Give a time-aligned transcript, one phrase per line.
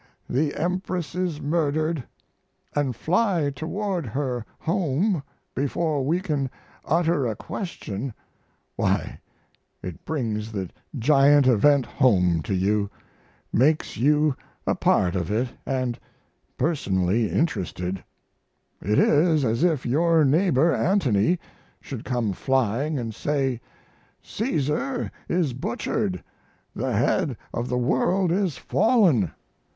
[0.27, 2.03] the Empress is murdered,"
[2.47, 5.21] & fly toward her home
[5.53, 6.49] before we can
[6.83, 8.11] utter a question
[8.75, 9.19] why,
[9.83, 10.67] it brings the
[10.97, 12.89] giant event home to you,
[13.53, 14.35] makes you
[14.65, 15.49] a part of it
[16.07, 18.03] & personally interested;
[18.81, 21.37] it is as if your neighbor Antony
[21.79, 23.61] should come flying & say,
[24.23, 26.23] "Caesar is butchered
[26.75, 29.31] the head of the world is fallen!"